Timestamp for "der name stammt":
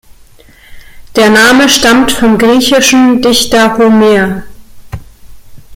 1.15-2.11